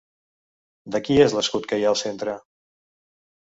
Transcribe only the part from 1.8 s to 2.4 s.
ha al centre?